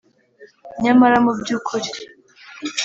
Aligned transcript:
Nyamara 0.83 1.17
mu 1.25 1.31
by 1.39 1.49
ukuri 1.57 1.89